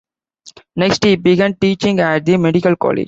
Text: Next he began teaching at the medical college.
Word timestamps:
Next 0.75 1.03
he 1.03 1.15
began 1.15 1.53
teaching 1.55 1.99
at 1.99 2.25
the 2.25 2.35
medical 2.37 2.75
college. 2.75 2.99